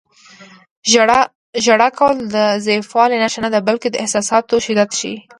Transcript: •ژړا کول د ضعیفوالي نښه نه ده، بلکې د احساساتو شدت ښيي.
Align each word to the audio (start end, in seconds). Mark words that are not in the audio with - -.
•ژړا 1.67 1.87
کول 1.99 2.17
د 2.35 2.37
ضعیفوالي 2.65 3.17
نښه 3.23 3.39
نه 3.45 3.49
ده، 3.53 3.59
بلکې 3.67 3.87
د 3.91 3.95
احساساتو 4.03 4.55
شدت 4.65 4.89
ښيي. 4.97 5.15